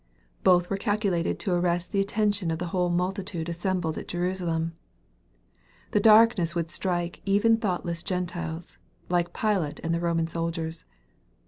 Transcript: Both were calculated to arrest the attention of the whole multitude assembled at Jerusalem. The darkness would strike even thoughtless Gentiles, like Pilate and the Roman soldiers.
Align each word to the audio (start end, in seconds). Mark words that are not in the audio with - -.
Both 0.43 0.71
were 0.71 0.77
calculated 0.77 1.37
to 1.37 1.53
arrest 1.53 1.91
the 1.91 2.01
attention 2.01 2.49
of 2.49 2.57
the 2.57 2.69
whole 2.73 2.89
multitude 2.89 3.47
assembled 3.47 3.99
at 3.99 4.07
Jerusalem. 4.07 4.73
The 5.91 5.99
darkness 5.99 6.55
would 6.55 6.71
strike 6.71 7.21
even 7.23 7.55
thoughtless 7.57 8.01
Gentiles, 8.01 8.79
like 9.09 9.31
Pilate 9.31 9.79
and 9.83 9.93
the 9.93 9.99
Roman 9.99 10.25
soldiers. 10.25 10.85